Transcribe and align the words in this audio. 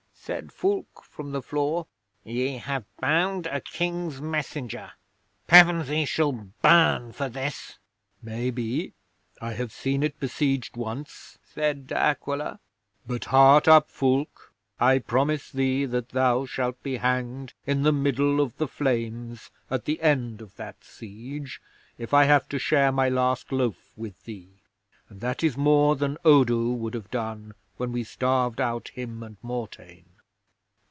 'Said 0.23 0.51
Fulke 0.51 1.03
from 1.03 1.31
the 1.31 1.41
floor, 1.41 1.87
"Ye 2.23 2.57
have 2.57 2.85
bound 2.99 3.47
a 3.47 3.59
King's 3.59 4.21
messenger. 4.21 4.91
Pevensey 5.47 6.05
shall 6.05 6.31
burn 6.61 7.11
for 7.11 7.27
this." 7.27 7.79
'"Maybe. 8.21 8.93
I 9.41 9.53
have 9.53 9.73
seen 9.73 10.03
it 10.03 10.19
besieged 10.19 10.77
once," 10.77 11.39
said 11.43 11.87
De 11.87 11.97
Aquila, 11.97 12.59
"but 13.07 13.25
heart 13.25 13.67
up, 13.67 13.89
Fulke. 13.89 14.53
I 14.79 14.99
promise 14.99 15.49
thee 15.49 15.85
that 15.85 16.09
thou 16.09 16.45
shalt 16.45 16.81
be 16.83 16.97
hanged 16.97 17.55
in 17.65 17.81
the 17.81 17.91
middle 17.91 18.39
of 18.41 18.55
the 18.59 18.67
flames 18.67 19.49
at 19.71 19.85
the 19.85 19.99
end 20.03 20.39
of 20.39 20.55
that 20.55 20.83
siege, 20.83 21.59
if 21.97 22.13
I 22.13 22.25
have 22.25 22.47
to 22.49 22.59
share 22.59 22.91
my 22.91 23.09
last 23.09 23.51
loaf 23.51 23.91
with 23.97 24.23
thee; 24.25 24.61
and 25.09 25.19
that 25.21 25.43
is 25.43 25.57
more 25.57 25.95
than 25.95 26.19
Odo 26.23 26.69
would 26.69 26.93
have 26.93 27.09
done 27.09 27.55
when 27.77 27.91
we 27.91 28.03
starved 28.03 28.61
out 28.61 28.89
him 28.89 29.23
and 29.23 29.37
Mortain." 29.41 30.05